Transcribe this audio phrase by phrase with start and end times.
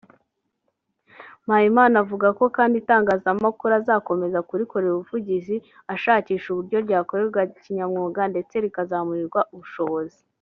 [1.45, 5.55] Mpayimana avuga ko kandi itangazamakuru azakomeza kurikorera ubuvugizi
[5.93, 7.23] ashakisha uburyo ryakora
[7.63, 10.21] kinyamwuga ndetse rikazamurirwa ubushobobozi